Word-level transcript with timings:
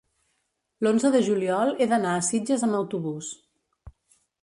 l'onze 0.87 1.11
de 1.17 1.21
juliol 1.27 1.71
he 1.85 1.89
d'anar 1.93 2.17
a 2.17 2.25
Sitges 2.31 2.67
amb 2.71 2.81
autobús. 2.83 3.33